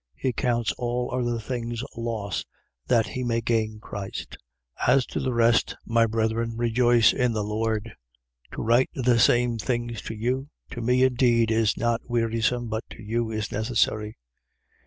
He 0.15 0.33
counts 0.33 0.71
all 0.79 1.13
other 1.13 1.37
things 1.39 1.83
loss, 1.95 2.43
that 2.87 3.05
he 3.09 3.23
may 3.23 3.39
gain 3.39 3.79
Christ. 3.79 4.31
3:1. 4.81 4.95
As 4.95 5.05
to 5.05 5.19
the 5.19 5.31
rest, 5.31 5.75
my 5.85 6.07
brethren, 6.07 6.57
rejoice 6.57 7.13
in 7.13 7.33
the 7.33 7.43
Lord. 7.43 7.93
To 8.53 8.63
write 8.63 8.89
the 8.95 9.19
same 9.19 9.59
things 9.59 10.01
to 10.01 10.15
you, 10.15 10.49
to 10.71 10.81
me 10.81 11.03
indeed 11.03 11.51
is 11.51 11.77
not 11.77 12.01
wearisome, 12.03 12.67
but 12.67 12.83
to 12.89 13.03
you 13.03 13.29
is 13.29 13.51
necessary. 13.51 14.17